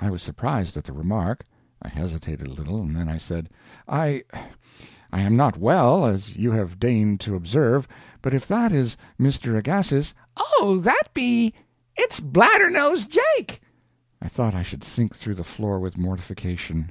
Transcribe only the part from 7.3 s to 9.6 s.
observe, but if that is Mr.